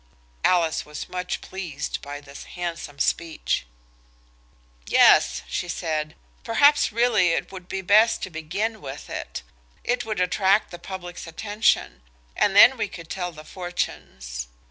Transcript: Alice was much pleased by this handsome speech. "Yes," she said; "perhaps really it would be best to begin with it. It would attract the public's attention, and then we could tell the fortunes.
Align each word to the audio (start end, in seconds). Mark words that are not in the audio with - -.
Alice 0.43 0.83
was 0.83 1.07
much 1.07 1.41
pleased 1.41 2.01
by 2.01 2.19
this 2.19 2.45
handsome 2.45 2.97
speech. 2.97 3.67
"Yes," 4.87 5.43
she 5.47 5.67
said; 5.67 6.15
"perhaps 6.43 6.91
really 6.91 7.33
it 7.33 7.51
would 7.51 7.67
be 7.67 7.83
best 7.83 8.23
to 8.23 8.31
begin 8.31 8.81
with 8.81 9.11
it. 9.11 9.43
It 9.83 10.03
would 10.03 10.19
attract 10.19 10.71
the 10.71 10.79
public's 10.79 11.27
attention, 11.27 12.01
and 12.35 12.55
then 12.55 12.77
we 12.77 12.87
could 12.87 13.11
tell 13.11 13.31
the 13.31 13.45
fortunes. 13.45 14.47